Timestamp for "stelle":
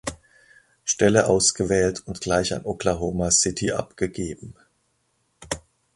0.83-1.27